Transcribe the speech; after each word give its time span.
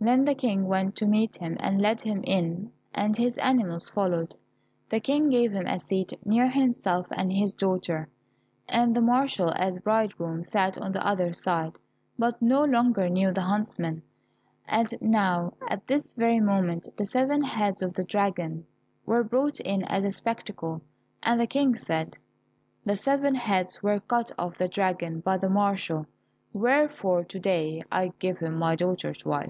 Then 0.00 0.24
the 0.24 0.34
King 0.34 0.66
went 0.66 0.96
to 0.96 1.06
meet 1.06 1.36
him 1.36 1.56
and 1.60 1.80
led 1.80 2.00
him 2.00 2.22
in, 2.24 2.72
and 2.92 3.16
his 3.16 3.38
animals 3.38 3.88
followed. 3.88 4.34
The 4.88 4.98
King 4.98 5.30
gave 5.30 5.52
him 5.52 5.68
a 5.68 5.78
seat 5.78 6.12
near 6.26 6.48
himself 6.50 7.06
and 7.12 7.32
his 7.32 7.54
daughter, 7.54 8.08
and 8.68 8.96
the 8.96 9.00
marshal, 9.00 9.52
as 9.54 9.78
bridegroom, 9.78 10.42
sat 10.42 10.76
on 10.76 10.90
the 10.90 11.06
other 11.06 11.32
side, 11.32 11.74
but 12.18 12.42
no 12.42 12.64
longer 12.64 13.08
knew 13.08 13.30
the 13.32 13.42
huntsman. 13.42 14.02
And 14.66 14.92
now 15.00 15.52
at 15.68 15.86
this 15.86 16.14
very 16.14 16.40
moment, 16.40 16.88
the 16.96 17.04
seven 17.04 17.40
heads 17.44 17.80
of 17.80 17.94
the 17.94 18.02
dragon 18.02 18.66
were 19.06 19.22
brought 19.22 19.60
in 19.60 19.84
as 19.84 20.02
a 20.02 20.10
spectacle, 20.10 20.82
and 21.22 21.40
the 21.40 21.46
King 21.46 21.78
said, 21.78 22.18
"The 22.84 22.96
seven 22.96 23.36
heads 23.36 23.84
were 23.84 24.00
cut 24.00 24.32
off 24.36 24.58
the 24.58 24.66
dragon 24.66 25.20
by 25.20 25.36
the 25.38 25.48
marshal, 25.48 26.06
wherefore 26.52 27.22
to 27.22 27.38
day 27.38 27.84
I 27.92 28.10
give 28.18 28.38
him 28.38 28.56
my 28.58 28.74
daughter 28.74 29.12
to 29.14 29.28
wife." 29.28 29.48